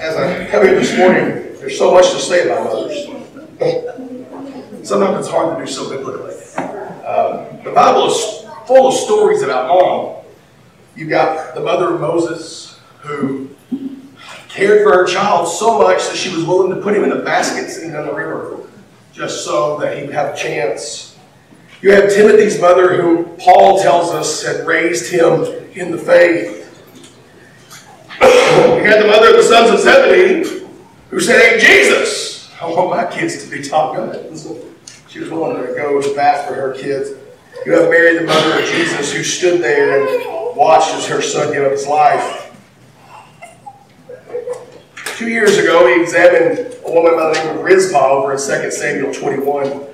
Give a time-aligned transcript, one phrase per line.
[0.00, 1.24] as I here this morning,
[1.58, 3.04] there's so much to say about mothers.
[4.82, 6.34] Sometimes it's hard to do so biblically.
[7.04, 10.24] Um, the Bible is full of stories about mom.
[10.96, 13.50] You've got the mother of Moses who
[14.48, 17.20] cared for her child so much that she was willing to put him in a
[17.22, 18.58] basket sitting on the river
[19.12, 21.18] just so that he'd have a chance.
[21.82, 25.44] You have Timothy's mother, who Paul tells us had raised him
[25.74, 26.59] in the faith.
[28.76, 30.66] You had the mother of the sons of Zebedee,
[31.10, 34.36] who said, Hey, Jesus, I want my kids to be taught good.
[35.08, 37.10] She was willing to go to bat for her kids.
[37.66, 41.52] You have Mary, the mother of Jesus, who stood there and watched as her son
[41.52, 42.54] gave up his life.
[45.16, 48.70] Two years ago, we examined a woman by the name of Rizpah over in 2
[48.70, 49.86] Samuel 21,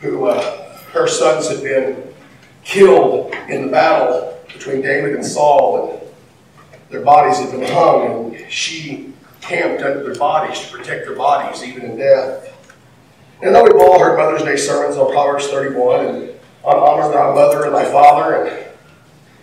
[0.00, 2.02] who uh, her sons had been
[2.64, 5.99] killed in the battle between David and Saul, and
[6.90, 11.62] their bodies had been hung, and she camped under their bodies to protect their bodies,
[11.64, 12.56] even in death.
[13.42, 16.30] And know we've all heard Mother's Day sermons on Proverbs 31 and
[16.62, 18.66] on honor thy mother and thy father, and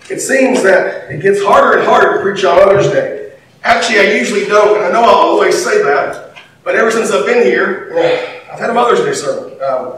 [0.09, 3.33] it seems that it gets harder and harder to preach on Mother's Day.
[3.63, 7.25] Actually, I usually don't, and I know I'll always say that, but ever since I've
[7.25, 7.91] been here,
[8.51, 9.53] I've had a Mother's Day sermon.
[9.63, 9.93] Um,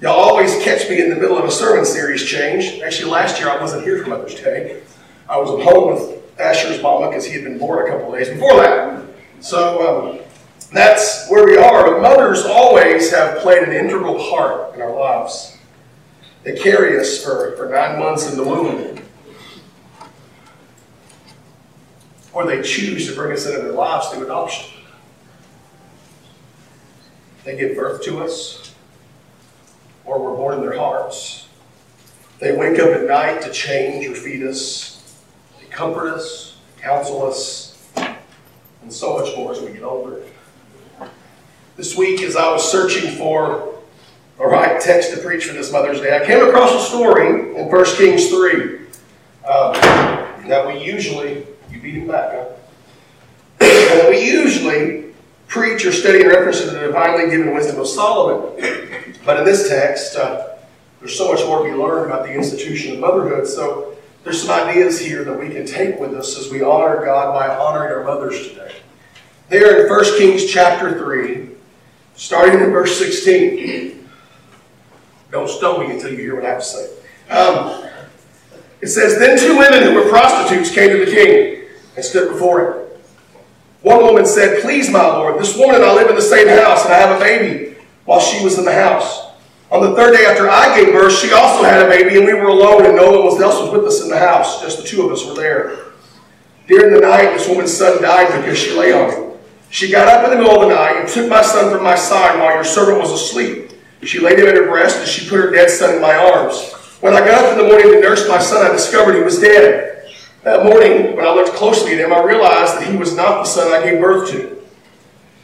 [0.00, 2.80] y'all always catch me in the middle of a sermon series change.
[2.80, 4.82] Actually, last year I wasn't here for Mother's Day.
[5.28, 8.28] I was at home with Asher's mama because he had been born a couple days
[8.28, 9.04] before that.
[9.40, 10.18] So um,
[10.72, 11.90] that's where we are.
[11.90, 15.56] But mothers always have played an integral part in our lives.
[16.42, 18.98] They carry us for, for nine months in the womb.
[22.32, 24.70] Or they choose to bring us into their lives through adoption.
[27.44, 28.74] They give birth to us,
[30.04, 31.48] or we're born in their hearts.
[32.38, 34.89] They wake up at night to change or feed us.
[35.70, 37.88] Comfort us, counsel us,
[38.82, 40.22] and so much more as we get older.
[41.76, 43.74] This week, as I was searching for
[44.38, 47.68] a right text to preach for this Mother's Day, I came across a story in
[47.68, 48.78] 1 Kings 3
[49.48, 49.74] um,
[50.48, 52.46] that we usually, you beat him back, huh?
[53.58, 55.14] that we usually
[55.46, 58.60] preach or study in reference to the divinely given wisdom of Solomon.
[59.24, 60.56] But in this text, uh,
[60.98, 63.46] there's so much more to be learned about the institution of motherhood.
[63.46, 63.89] So
[64.24, 67.54] there's some ideas here that we can take with us as we honor God by
[67.54, 68.74] honoring our mothers today.
[69.48, 71.48] There in 1 Kings chapter 3,
[72.14, 74.08] starting in verse 16.
[75.30, 76.90] Don't stone me until you hear what I have to say.
[77.30, 77.84] Um,
[78.80, 81.64] it says, Then two women who were prostitutes came to the king
[81.96, 82.86] and stood before him.
[83.82, 86.84] One woman said, Please, my lord, this woman and I live in the same house,
[86.84, 89.29] and I have a baby while she was in the house.
[89.70, 92.34] On the third day after I gave birth, she also had a baby, and we
[92.34, 94.60] were alone, and no one else was with us in the house.
[94.60, 95.92] Just the two of us were there.
[96.66, 99.38] During the night, this woman's son died because she lay on him.
[99.70, 101.94] She got up in the middle of the night and took my son from my
[101.94, 103.70] side while your servant was asleep.
[104.02, 106.72] She laid him at her breast, and she put her dead son in my arms.
[107.00, 109.38] When I got up in the morning to nurse my son, I discovered he was
[109.38, 110.10] dead.
[110.42, 113.44] That morning, when I looked closely at him, I realized that he was not the
[113.44, 114.60] son I gave birth to.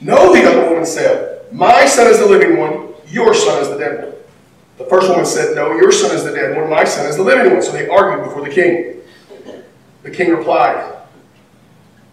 [0.00, 3.78] No, the other woman said, My son is the living one, your son is the
[3.78, 4.15] dead one.
[4.78, 7.22] The first woman said, No, your son is the dead one, my son is the
[7.22, 7.62] living one.
[7.62, 9.00] So they argued before the king.
[10.02, 10.96] The king replied,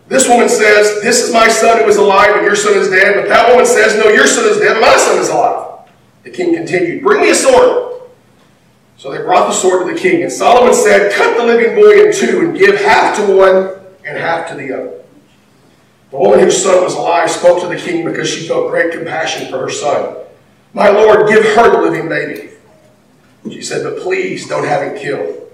[0.07, 3.15] This woman says, This is my son who is alive, and your son is dead.
[3.15, 5.89] But that woman says, No, your son is dead, and my son is alive.
[6.23, 8.01] The king continued, Bring me a sword.
[8.97, 12.05] So they brought the sword to the king, and Solomon said, Cut the living boy
[12.05, 15.03] in two, and give half to one and half to the other.
[16.11, 19.49] The woman whose son was alive spoke to the king because she felt great compassion
[19.51, 20.15] for her son.
[20.73, 22.52] My lord, give her the living baby.
[23.49, 25.49] She said, But please don't have him killed.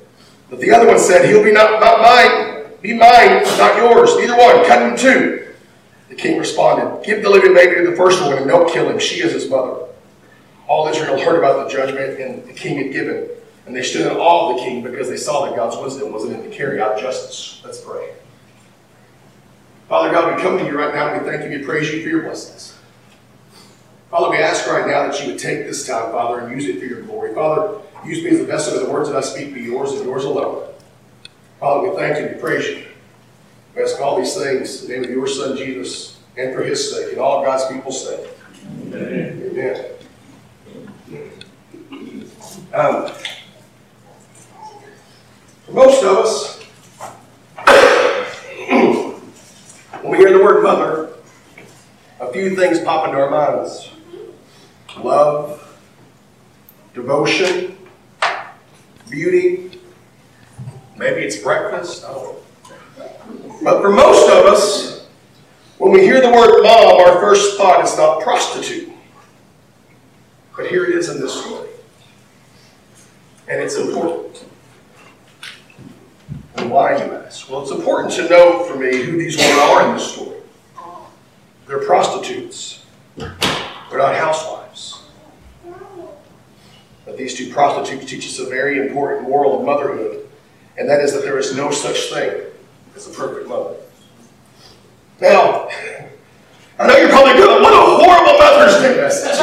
[0.50, 4.16] But the other one said, He'll be not, not mine, be mine, not yours.
[4.16, 5.54] Neither one, cut him in two.
[6.10, 9.00] The king responded, Give the living baby to the first one, and don't kill him.
[9.00, 9.86] She is his mother.
[10.68, 13.28] All Israel heard about the judgment and the king had given,
[13.66, 16.34] and they stood in awe of the king because they saw that God's wisdom wasn't
[16.34, 17.62] in to carry out justice.
[17.66, 18.14] Let's pray.
[19.88, 22.04] Father God, we come to you right now and we thank you, we praise you
[22.04, 22.79] for your blessings.
[24.10, 26.80] Father, we ask right now that you would take this time, Father, and use it
[26.80, 27.36] for your glory.
[27.36, 30.04] Father, use me as the vessel of the words that I speak be yours and
[30.04, 30.68] yours alone.
[31.60, 32.86] Father, we thank you, we praise you.
[33.76, 36.92] We ask all these things in the name of your Son, Jesus, and for his
[36.92, 38.28] sake, and all God's people say.
[38.88, 39.52] Amen.
[39.52, 39.86] Amen.
[42.74, 43.12] Um,
[45.66, 46.60] for most of us,
[50.02, 51.12] when we hear the word mother,
[52.20, 53.92] a few things pop into our minds
[54.98, 55.80] love,
[56.94, 57.78] devotion,
[59.10, 59.80] beauty,
[60.98, 62.06] maybe it's breakfast.
[62.06, 62.36] I don't know.
[63.64, 65.08] But for most of us,
[65.78, 68.90] when we hear the word mom, our first thought is not prostitute.
[70.56, 71.70] But here it is in this story.
[73.48, 74.46] And it's important.
[76.58, 77.50] And why, you ask?
[77.50, 80.40] Well, it's important to note for me who these women are in this story.
[81.66, 82.84] They're prostitutes.
[83.16, 83.38] They're
[83.94, 84.59] not housewives.
[87.20, 90.26] These two prostitutes teach us a very important moral of motherhood,
[90.78, 92.44] and that is that there is no such thing
[92.96, 93.76] as a perfect mother.
[95.20, 95.68] Now,
[96.80, 99.36] I know you're probably going, what a horrible Mother's Day message.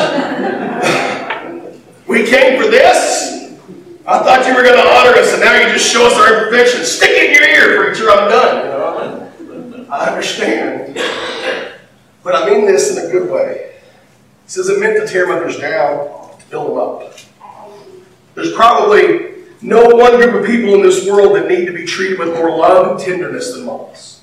[2.06, 3.61] we came for this.
[4.06, 6.44] I thought you were going to honor us, and now you just show us our
[6.44, 6.88] imperfections.
[6.90, 8.11] Stick it in your ear, preacher.
[8.11, 8.64] I'm done.
[8.64, 9.87] You know?
[9.93, 10.94] I understand.
[12.25, 13.75] But I mean this in a good way.
[14.46, 16.08] This isn't meant to tear mothers down,
[16.38, 17.12] to build them up.
[18.37, 22.19] There's probably no one group of people in this world that need to be treated
[22.19, 24.23] with more love and tenderness than moms.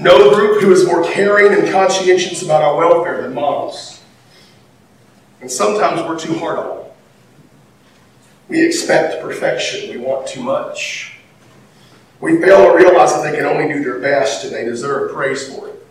[0.00, 4.02] No group who is more caring and conscientious about our welfare than moms.
[5.42, 6.86] And sometimes we're too hard on them.
[8.48, 9.90] We expect perfection.
[9.90, 11.18] We want too much.
[12.20, 15.54] We fail to realize that they can only do their best and they deserve praise
[15.54, 15.86] for it.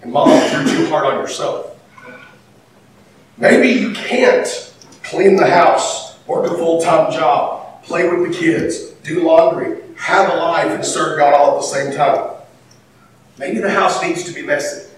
[0.00, 1.78] And mom, you're too hard on yourself.
[3.36, 4.73] Maybe you can't
[5.04, 10.36] clean the house, work a full-time job, play with the kids, do laundry, have a
[10.36, 12.30] life, and serve God all at the same time.
[13.38, 14.90] Maybe the house needs to be messy.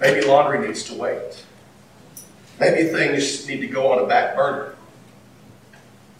[0.00, 1.44] Maybe laundry needs to wait.
[2.58, 4.74] Maybe things need to go on a back burner.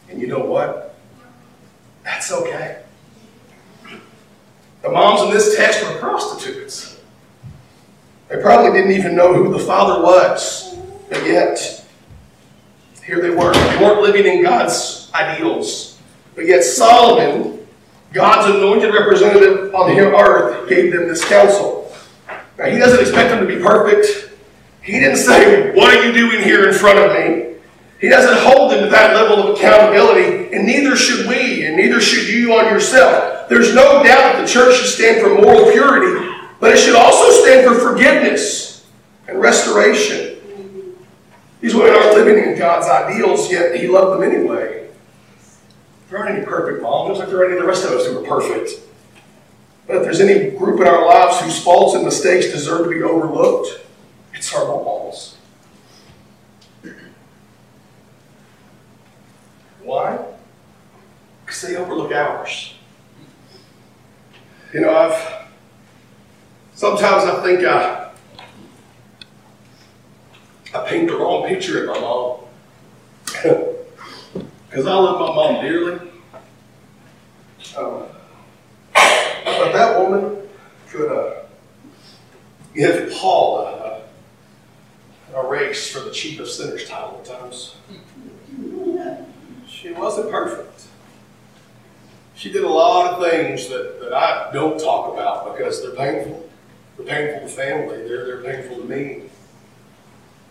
[0.09, 0.97] And you know what?
[2.05, 2.83] That's okay.
[4.83, 6.99] The moms in this text were prostitutes.
[8.29, 10.75] They probably didn't even know who the father was,
[11.09, 11.80] but yet,
[13.11, 13.53] here they were.
[13.53, 15.99] They weren't living in God's ideals.
[16.37, 17.67] But yet, Solomon,
[18.13, 21.93] God's anointed representative on the earth, gave them this counsel.
[22.57, 24.31] Now, he doesn't expect them to be perfect.
[24.81, 27.57] He didn't say, What are you doing here in front of me?
[28.01, 32.01] He doesn't hold them to that level of accountability, and neither should we, and neither
[32.01, 33.49] should you on yourself.
[33.49, 37.43] There's no doubt that the church should stand for moral purity, but it should also
[37.43, 38.87] stand for forgiveness
[39.27, 40.30] and restoration.
[41.61, 44.89] These women aren't living in God's ideals, yet He loved them anyway.
[46.09, 48.07] There aren't any perfect moms, just like there aren't any of the rest of us
[48.07, 48.71] who are perfect.
[49.87, 53.03] But if there's any group in our lives whose faults and mistakes deserve to be
[53.03, 53.81] overlooked,
[54.33, 55.37] it's our moms.
[59.83, 60.25] Why?
[61.45, 62.75] Because they overlook ours.
[64.73, 65.49] You know, I've
[66.75, 68.10] sometimes I think I
[70.75, 72.37] I paint the wrong picture of my mom.
[74.71, 75.99] Because I love my mom dearly.
[77.77, 78.05] Um,
[78.95, 80.49] but that woman
[80.89, 81.43] could uh,
[82.73, 84.03] give Paul a,
[85.35, 87.75] a race for the cheapest sinner's title at times.
[89.69, 90.85] She wasn't perfect.
[92.37, 96.49] She did a lot of things that, that I don't talk about because they're painful.
[96.97, 99.30] They're painful to family, they're, they're painful to me.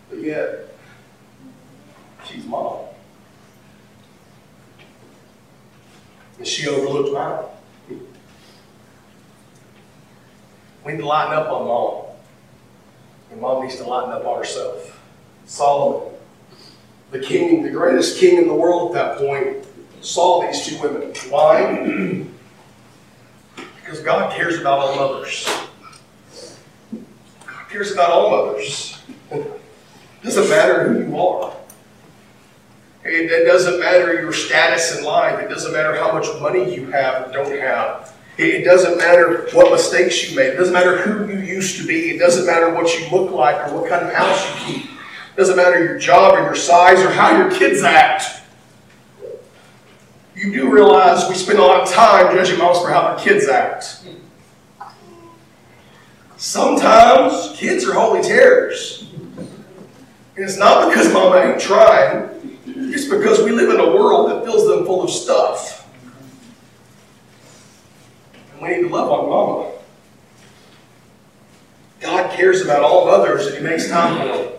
[0.10, 0.76] But yet,
[2.26, 2.80] she's mom.
[6.38, 8.00] And she overlooked mine.
[10.86, 12.06] We need to lighten up on mom.
[13.32, 15.00] And mom needs to lighten up on herself.
[15.46, 16.14] Solomon,
[17.12, 19.66] the king, the greatest king in the world at that point,
[20.02, 21.14] saw these two women.
[21.30, 22.26] Why?
[23.76, 25.46] Because God cares about all mothers.
[27.46, 28.98] God cares about all mothers.
[30.22, 31.56] It doesn't matter who you are.
[33.06, 35.40] It, it doesn't matter your status in life.
[35.40, 38.14] It doesn't matter how much money you have or don't have.
[38.38, 40.48] It, doesn't matter what mistakes you made.
[40.48, 42.12] It doesn't matter who you used to be.
[42.12, 44.86] It doesn't matter what you look like or what kind of house you keep.
[44.86, 48.42] It doesn't matter your job or your size or how your kids act.
[50.36, 53.50] You do realize we spend a lot of time judging moms for how their kids
[53.50, 54.06] act.
[56.38, 59.09] Sometimes kids are holy terrors.
[60.40, 62.30] And it's not because mama ain't trying.
[62.66, 65.86] It's because we live in a world that fills them full of stuff.
[68.54, 69.72] And we need to love on mama.
[72.00, 74.54] God cares about all mothers and He makes time for them.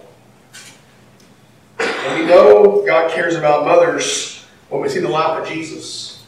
[1.79, 6.27] And we know God cares about mothers when we see the life of Jesus.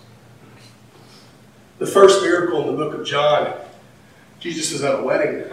[1.79, 3.53] The first miracle in the book of John,
[4.41, 5.45] Jesus is at a wedding.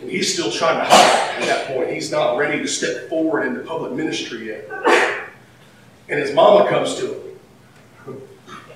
[0.00, 1.90] And he's still trying to hide at that point.
[1.90, 4.68] He's not ready to step forward into public ministry yet.
[6.08, 7.20] And his mama comes to him.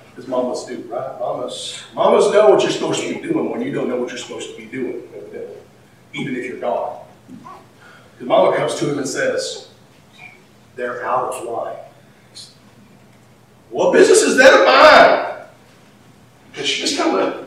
[0.09, 1.19] Because mamas do, right?
[1.19, 4.19] Mamas, mamas know what you're supposed to be doing when you don't know what you're
[4.19, 5.01] supposed to be doing,
[6.13, 6.99] even if you're God.
[8.19, 9.69] His mama comes to him and says,
[10.75, 11.77] they're out of line.
[13.71, 15.47] What business is that of mine?
[16.55, 17.42] And she just kind of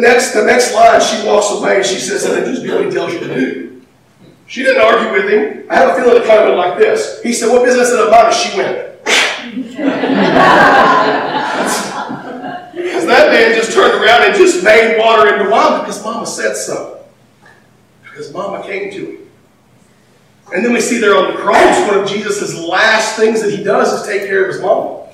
[0.00, 2.74] the next the next line she walks away and she says, and then just do
[2.74, 3.82] what he tells you to do.
[4.46, 5.66] She didn't argue with him.
[5.70, 7.22] I have a feeling it kind of went like this.
[7.22, 8.32] He said, What business is it about?
[8.32, 8.86] She went.
[12.72, 16.56] Because that man just turned around and just made water into wine because mama said
[16.56, 17.04] so.
[18.02, 19.18] Because mama came to him.
[20.54, 23.62] And then we see there on the cross, one of Jesus' last things that he
[23.62, 25.08] does is take care of his mama.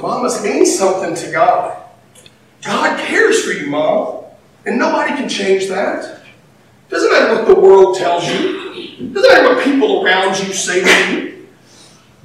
[0.00, 1.81] Mamas mean something to God.
[2.62, 4.24] God cares for you, mom.
[4.64, 6.20] And nobody can change that.
[6.88, 9.12] Doesn't matter what the world tells you.
[9.12, 11.48] Doesn't matter what people around you say to you.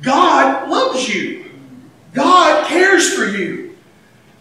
[0.01, 1.45] God loves you.
[2.13, 3.75] God cares for you.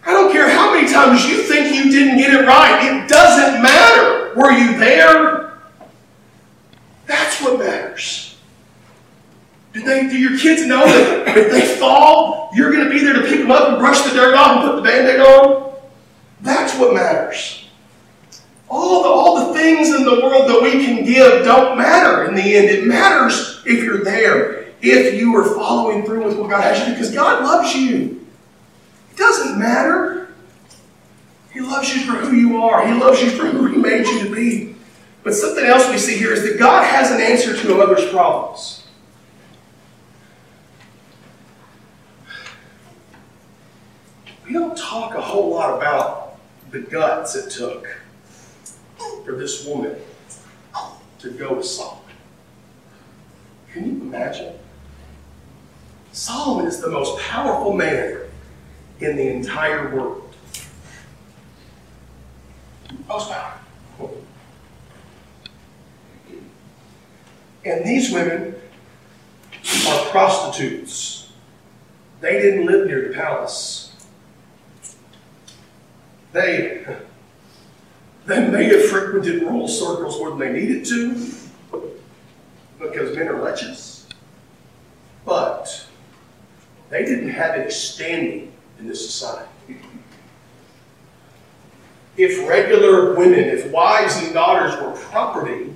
[0.05, 2.83] I don't care how many times you think you didn't get it right.
[2.83, 4.35] It doesn't matter.
[4.35, 5.59] Were you there?
[7.07, 8.37] That's what matters.
[9.73, 13.13] Do, they, do your kids know that if they fall, you're going to be there
[13.13, 15.66] to pick them up and brush the dirt off and put the band-aid on?
[16.41, 17.67] That's what matters.
[18.69, 22.35] All the, all the things in the world that we can give don't matter in
[22.35, 22.69] the end.
[22.69, 26.93] It matters if you're there, if you are following through with what God has you
[26.93, 28.25] because God loves you.
[29.11, 30.29] It doesn't matter.
[31.51, 32.85] He loves you for who you are.
[32.85, 34.75] He loves you for who He made you to be.
[35.23, 38.09] But something else we see here is that God has an answer to a mother's
[38.09, 38.85] problems.
[44.45, 46.26] We don't talk a whole lot about
[46.71, 47.87] the guts it took
[49.25, 49.95] for this woman
[51.19, 52.03] to go to Solomon.
[53.71, 54.53] Can you imagine?
[56.11, 58.21] Solomon is the most powerful man
[58.99, 60.33] in the entire world.
[63.07, 64.23] Most powerful.
[67.65, 68.55] And these women
[69.87, 71.31] are prostitutes.
[72.21, 73.86] They didn't live near the palace.
[76.37, 76.85] They
[78.27, 81.31] they may have frequented rural circles more than they needed to
[82.79, 84.03] because men are leches.
[85.25, 85.87] But
[86.91, 89.49] they didn't have any standing in this society.
[92.17, 95.73] If regular women, if wives and daughters were property,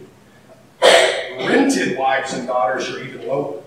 [0.84, 3.64] rented wives and daughters are even lower.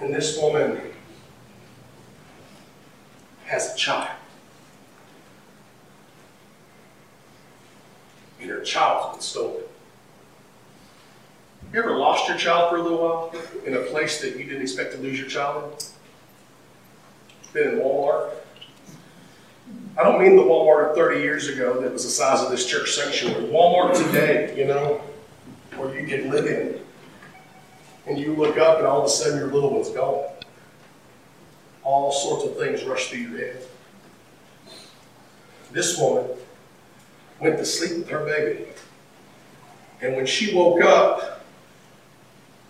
[0.00, 0.87] And this woman
[3.48, 4.10] has a child.
[8.40, 9.62] and her child's been stolen.
[11.72, 13.34] You ever lost your child for a little while
[13.66, 17.52] in a place that you didn't expect to lose your child in?
[17.52, 18.30] Been in Walmart?
[19.98, 22.66] I don't mean the Walmart of 30 years ago that was the size of this
[22.66, 23.44] church sanctuary.
[23.46, 25.00] Walmart today, you know,
[25.76, 26.80] where you can live in.
[28.06, 30.24] And you look up and all of a sudden your little one's gone.
[31.88, 33.62] All sorts of things rush through your head.
[35.72, 36.26] This woman
[37.40, 38.66] went to sleep with her baby.
[40.02, 41.46] And when she woke up,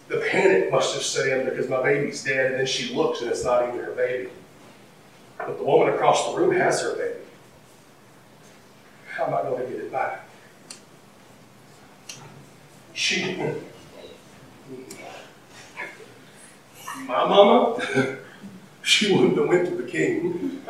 [0.06, 3.28] the panic must have set in because my baby's dead, and then she looks and
[3.28, 4.30] it's not even her baby.
[5.36, 7.18] But the woman across the room has her baby.
[9.10, 10.28] How am I going to get it back?
[12.94, 13.34] She,
[17.04, 18.16] my mama,
[18.98, 20.62] she wouldn't have went to the king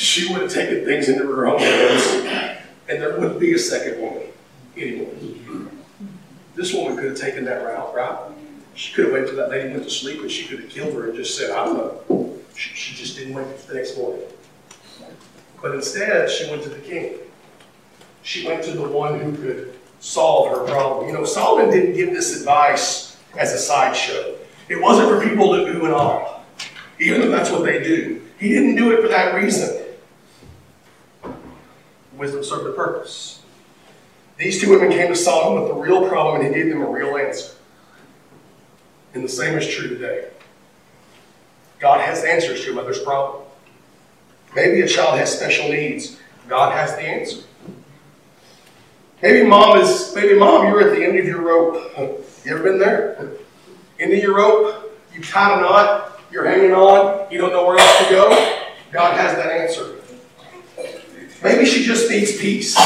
[0.00, 4.00] she would have taken things into her own hands, and there wouldn't be a second
[4.00, 4.22] woman
[4.76, 5.12] anymore.
[6.54, 8.18] This woman could have taken that route, right?
[8.74, 10.94] She could have waited till that lady went to sleep and she could have killed
[10.94, 12.38] her and just said, I don't know.
[12.54, 14.22] She, she just didn't wake up the next morning.
[15.60, 17.18] But instead, she went to the king.
[18.22, 21.08] She went to the one who could solve her problem.
[21.08, 24.36] You know, Solomon didn't give this advice as a sideshow.
[24.68, 26.39] It wasn't for people to ooh and ah,
[27.00, 28.22] even though that's what they do.
[28.38, 29.82] He didn't do it for that reason.
[32.16, 33.42] Wisdom served a purpose.
[34.36, 36.90] These two women came to Solomon with a real problem, and he gave them a
[36.90, 37.52] real answer.
[39.14, 40.28] And the same is true today.
[41.78, 43.42] God has answers to a mother's problem.
[44.54, 46.18] Maybe a child has special needs.
[46.48, 47.42] God has the answer.
[49.22, 52.26] Maybe mom is, maybe mom, you're at the end of your rope.
[52.42, 53.32] You ever been there?
[53.98, 57.78] End of your rope, you tied a knot, you're hanging on, you don't know where
[57.78, 58.28] else to go.
[58.92, 59.96] God has that answer.
[61.42, 62.78] Maybe she just needs peace.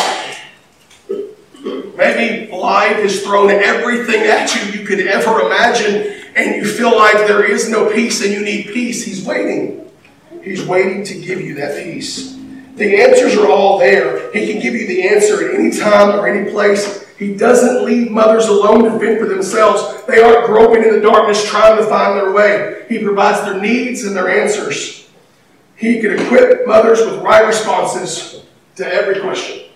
[1.96, 7.14] Maybe life has thrown everything at you you could ever imagine, and you feel like
[7.26, 9.90] there is no peace and you need peace, He's waiting.
[10.42, 12.34] He's waiting to give you that peace.
[12.76, 14.32] The answers are all there.
[14.32, 17.03] He can give you the answer at any time or any place.
[17.18, 20.04] He doesn't leave mothers alone to fend for themselves.
[20.06, 22.86] They aren't groping in the darkness trying to find their way.
[22.88, 25.08] He provides their needs and their answers.
[25.76, 28.44] He can equip mothers with right responses
[28.76, 29.68] to every question.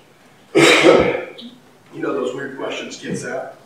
[0.54, 3.57] you know those weird questions kids have?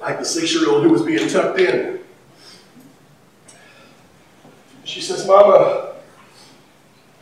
[0.00, 2.00] Like the six year old who was being tucked in.
[4.84, 5.94] She says, Mama,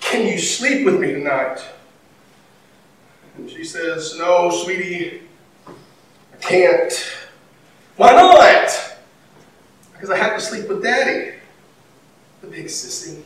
[0.00, 1.62] can you sleep with me tonight?
[3.40, 5.22] And she says, No, sweetie,
[5.66, 6.92] I can't.
[7.96, 8.98] Why not?
[9.94, 11.36] Because I have to sleep with Daddy.
[12.42, 13.22] The big sissy.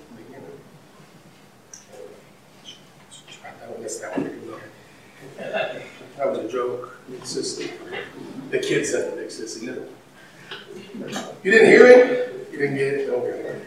[6.17, 6.97] That was a joke.
[7.23, 7.73] Sissy.
[8.51, 9.63] The kid said the big sissy.
[10.95, 11.33] No.
[11.43, 12.49] You didn't hear it?
[12.53, 13.09] You didn't get it?
[13.09, 13.63] Okay.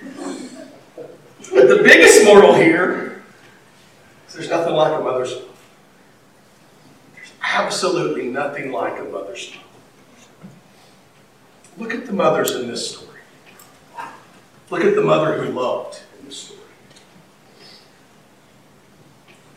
[1.53, 3.21] But the biggest moral here
[4.27, 5.33] is there's nothing like a mother's
[7.57, 9.63] absolutely nothing like a mother's love.
[11.77, 13.19] Look at the mothers in this story.
[14.69, 16.59] Look at the mother who loved in this story.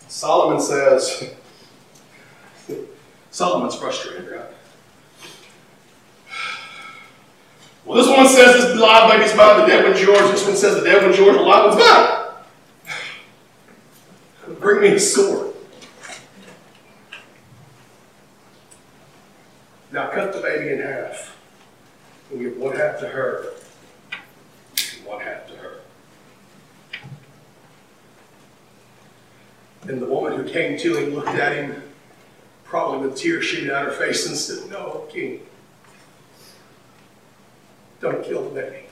[0.08, 1.34] Solomon says,
[3.30, 4.44] Solomon's frustrated, right?
[7.84, 10.30] Well, this one says this live baby's mine, the dead one's yours.
[10.30, 12.16] This one says the dead one's yours, the live one's mine.
[14.60, 15.49] Bring me a sword.
[19.92, 21.36] Now cut the baby in half
[22.30, 23.54] and give one half to her
[24.96, 25.80] and one half to her.
[29.82, 31.82] And the woman who came to him looked at him,
[32.64, 35.40] probably with tears shooting out her face, and said, No, king.
[38.00, 38.86] Don't kill the baby.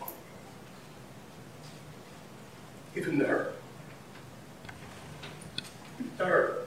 [2.95, 3.53] Give him to her.
[6.19, 6.59] To her.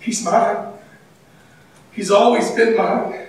[0.00, 0.75] He's mine.
[1.96, 3.26] He's always been mine.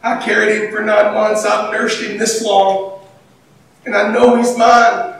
[0.00, 1.44] I carried him for nine months.
[1.44, 3.00] I've nursed him this long.
[3.84, 5.16] And I know he's mine.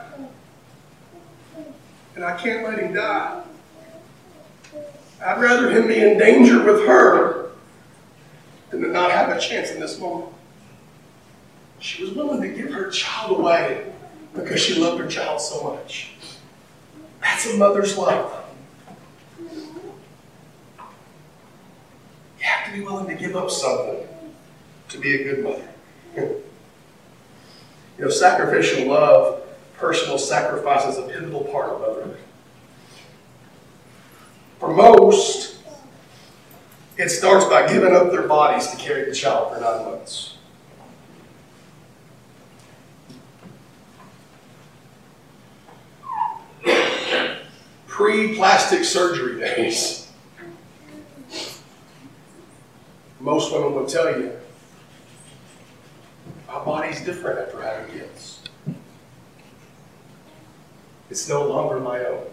[2.15, 3.43] And I can't let him die.
[5.23, 7.51] I'd rather him be in danger with her
[8.69, 10.31] than to not have a chance in this moment.
[11.79, 13.91] She was willing to give her child away
[14.33, 16.13] because she loved her child so much.
[17.21, 18.43] That's a mother's love.
[22.39, 24.07] You to be willing to give up something
[24.89, 25.67] to be a good mother.
[27.97, 29.41] You know, sacrificial love,
[29.77, 32.17] personal sacrifice is a pivotal part of motherhood.
[34.59, 35.55] For most,
[36.97, 40.37] it starts by giving up their bodies to carry the child for nine months.
[47.87, 50.04] Pre plastic surgery days.
[53.19, 54.31] Most women will tell you,
[56.47, 58.41] my body's different after having kids.
[61.09, 62.25] It's no longer my own.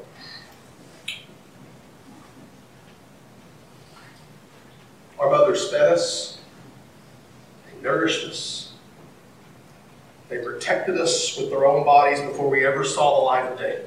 [5.18, 6.40] Our mothers fed us,
[7.66, 8.72] they nourished us,
[10.28, 13.82] they protected us with their own bodies before we ever saw the light of day.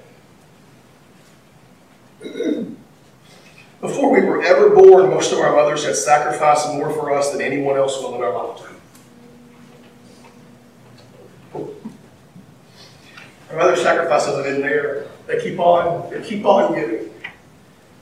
[3.87, 7.39] Before we were ever born, most of our mothers had sacrificed more for us than
[7.39, 8.81] anyone else will in our lifetime.
[13.51, 15.05] Our mother sacrifice doesn't end there.
[15.27, 17.11] They keep on, they keep on giving.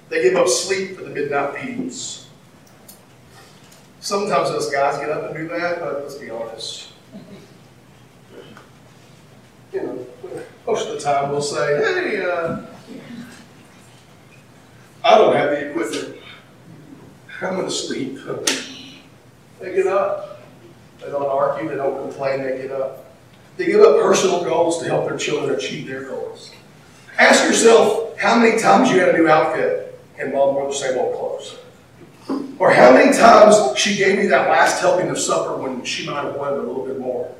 [0.07, 2.29] They give up sleep for the midnight peals.
[3.99, 6.93] Sometimes us guys get up and do that, but let's be honest.
[9.73, 10.07] You know,
[10.65, 12.67] most of the time we'll say, hey, uh,
[15.03, 16.15] I don't have the equipment.
[17.73, 18.77] I'm going to sleep.
[19.59, 20.41] they get up.
[20.99, 21.67] They don't argue.
[21.67, 22.43] They don't complain.
[22.43, 23.11] They get up.
[23.57, 26.51] They give up personal goals to help their children achieve their goals.
[27.17, 30.97] Ask yourself how many times you had a new outfit and mom wore the same
[30.97, 31.57] old clothes.
[32.59, 36.23] Or how many times she gave me that last helping of supper when she might
[36.23, 37.33] have wanted a little bit more.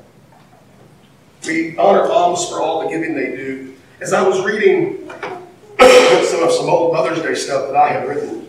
[1.46, 3.74] We honor moms for all the giving they do.
[4.00, 5.08] As I was reading
[5.78, 8.43] some of some old Mother's Day stuff that I had written,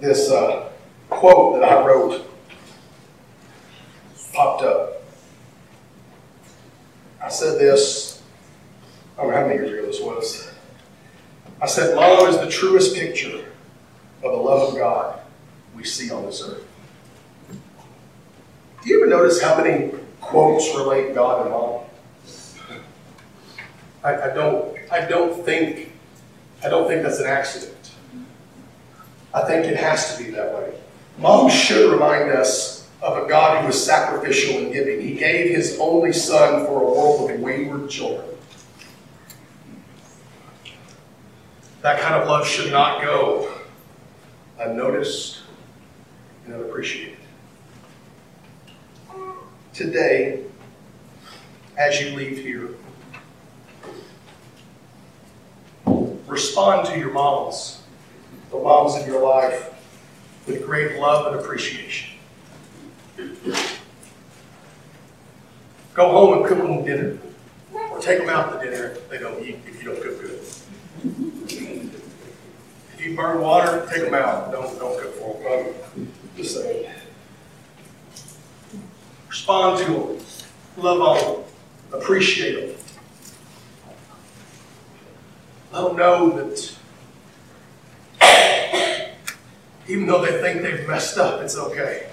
[0.00, 0.70] this uh,
[1.08, 2.26] quote that I wrote
[4.32, 5.02] popped up.
[7.22, 8.22] I said this,
[9.16, 10.50] I don't know how many years ago this was.
[11.60, 13.46] I said, Mom is the truest picture
[14.22, 15.20] of the love of God
[15.74, 16.64] we see on this earth.
[18.82, 21.80] Do you ever notice how many quotes relate God and mom?
[24.04, 25.92] I, I don't, I don't think,
[26.62, 27.75] I don't think that's an accident.
[29.36, 30.72] I think it has to be that way.
[31.18, 34.98] Mom should remind us of a God who was sacrificial in giving.
[34.98, 38.26] He gave his only son for a world of wayward children.
[41.82, 43.52] That kind of love should not go
[44.58, 45.42] unnoticed
[46.46, 47.18] and unappreciated.
[49.74, 50.44] Today,
[51.76, 52.70] as you leave here,
[56.26, 57.82] respond to your moms,
[58.56, 59.72] the moms in your life,
[60.46, 62.18] with great love and appreciation.
[65.94, 67.18] Go home and cook them dinner,
[67.90, 70.40] or take them out to dinner if they don't eat, if you don't cook good.
[72.94, 76.12] If you burn water, take them out, don't, don't cook for them.
[76.36, 76.90] Just saying.
[79.28, 80.18] Respond to them,
[80.76, 81.44] love on
[81.90, 82.76] them, appreciate them.
[85.72, 86.75] Let them know that
[89.88, 92.08] even though they think they've messed up, it's okay.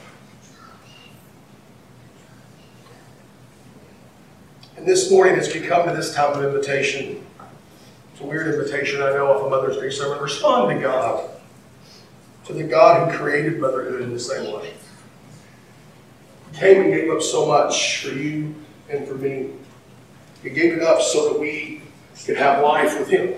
[4.77, 7.25] And this morning, as we come to this time of invitation,
[8.12, 10.21] it's a weird invitation, I know, of a Mother's Day sermon.
[10.21, 11.29] Respond to God,
[12.45, 14.73] to the God who created motherhood in the same way.
[16.51, 18.55] He came and gave up so much for you
[18.89, 19.51] and for me.
[20.43, 21.81] He gave it up so that we
[22.25, 23.36] could have life with Him.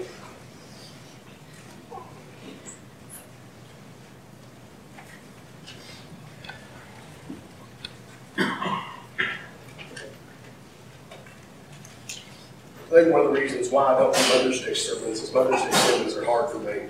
[12.96, 15.62] I think one of the reasons why I don't do Mother's Day sermons is Mother's
[15.62, 16.84] Day sermons are hard for me.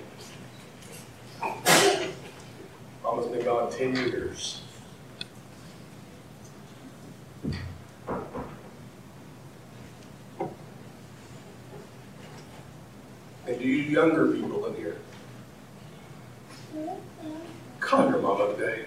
[3.02, 4.62] Mama's been gone 10 years.
[13.48, 14.98] And do you younger people in here,
[17.80, 18.86] call your mama today.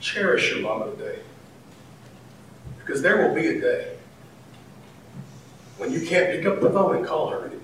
[0.00, 1.20] Cherish your mama today.
[2.80, 3.92] Because there will be a day
[5.78, 7.60] when you can't pick up the phone and call her anymore.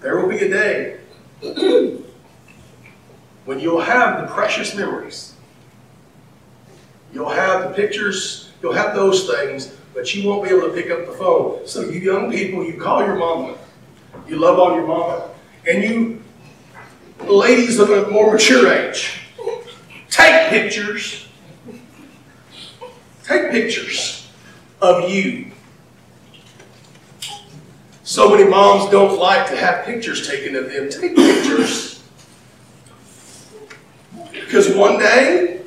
[0.00, 0.98] There will be a day
[3.44, 5.34] when you'll have the precious memories.
[7.12, 10.90] You'll have the pictures, you'll have those things, but you won't be able to pick
[10.90, 11.66] up the phone.
[11.66, 13.56] So you young people, you call your mama.
[14.26, 15.28] You love on your mama.
[15.68, 16.22] And you
[17.20, 19.20] ladies of a more mature age,
[20.08, 21.28] take pictures.
[23.22, 24.21] Take pictures
[24.82, 25.46] of you.
[28.02, 30.90] So many moms don't like to have pictures taken of them.
[30.90, 32.02] Take pictures.
[34.32, 35.62] Because one day,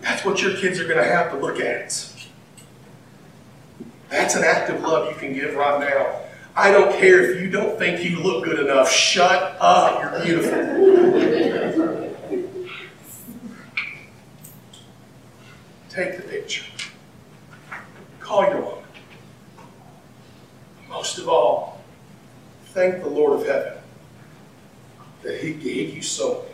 [0.00, 2.08] that's what your kids are going to have to look at.
[4.10, 6.20] That's an act of love you can give right now.
[6.54, 8.90] I don't care if you don't think you look good enough.
[8.92, 10.02] Shut up.
[10.02, 10.60] You're beautiful.
[15.88, 16.71] Take the picture.
[18.32, 18.78] Call your mom.
[20.88, 21.82] Most of all,
[22.68, 23.74] thank the Lord of heaven
[25.22, 26.46] that He gave you someone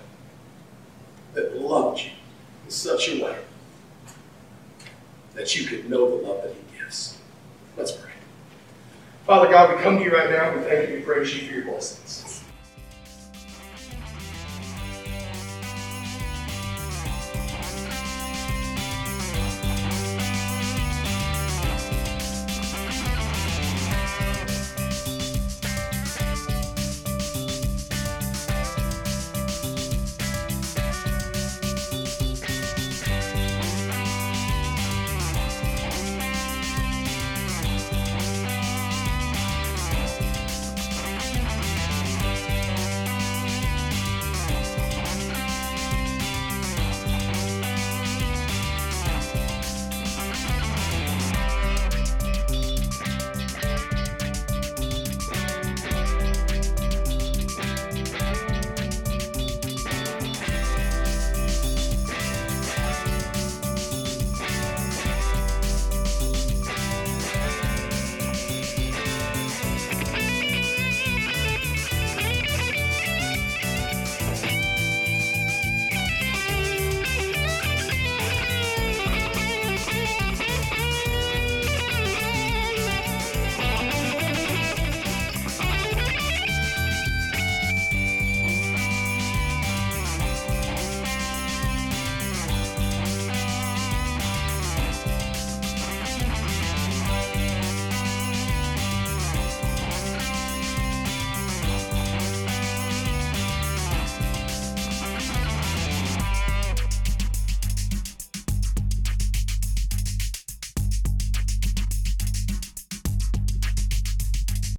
[1.34, 2.10] that loved you
[2.64, 3.36] in such a way
[5.34, 7.16] that you could know the love that He gives.
[7.76, 8.10] Let's pray.
[9.24, 10.56] Father God, we come to you right now.
[10.56, 10.96] We thank you.
[10.96, 12.27] We praise you for your blessings.